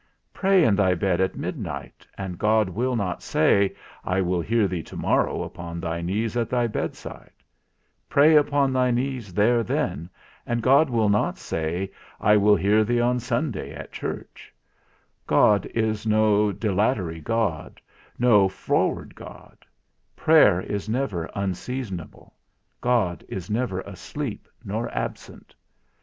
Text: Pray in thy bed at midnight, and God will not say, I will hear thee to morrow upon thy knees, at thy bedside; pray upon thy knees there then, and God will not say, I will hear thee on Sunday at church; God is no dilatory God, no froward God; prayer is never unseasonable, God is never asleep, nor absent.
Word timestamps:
Pray 0.33 0.63
in 0.63 0.75
thy 0.75 0.95
bed 0.95 1.21
at 1.21 1.35
midnight, 1.35 2.07
and 2.17 2.39
God 2.39 2.69
will 2.69 2.95
not 2.95 3.21
say, 3.21 3.75
I 4.03 4.19
will 4.19 4.41
hear 4.41 4.67
thee 4.67 4.81
to 4.81 4.97
morrow 4.97 5.43
upon 5.43 5.79
thy 5.79 6.01
knees, 6.01 6.35
at 6.35 6.49
thy 6.49 6.65
bedside; 6.65 7.29
pray 8.09 8.35
upon 8.35 8.73
thy 8.73 8.89
knees 8.89 9.31
there 9.31 9.61
then, 9.61 10.09
and 10.43 10.63
God 10.63 10.89
will 10.89 11.09
not 11.09 11.37
say, 11.37 11.91
I 12.19 12.35
will 12.35 12.55
hear 12.55 12.83
thee 12.83 12.99
on 12.99 13.19
Sunday 13.19 13.73
at 13.75 13.91
church; 13.91 14.51
God 15.27 15.67
is 15.67 16.07
no 16.07 16.51
dilatory 16.51 17.21
God, 17.21 17.79
no 18.17 18.49
froward 18.49 19.13
God; 19.13 19.55
prayer 20.15 20.59
is 20.61 20.89
never 20.89 21.29
unseasonable, 21.35 22.33
God 22.81 23.23
is 23.29 23.51
never 23.51 23.81
asleep, 23.81 24.47
nor 24.63 24.89
absent. 24.97 25.53